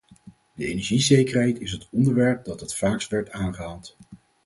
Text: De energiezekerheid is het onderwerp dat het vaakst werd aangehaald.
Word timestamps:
De 0.55 0.65
energiezekerheid 0.65 1.59
is 1.59 1.71
het 1.71 1.87
onderwerp 1.91 2.45
dat 2.45 2.59
het 2.59 2.75
vaakst 2.75 3.09
werd 3.09 3.31
aangehaald. 3.31 3.97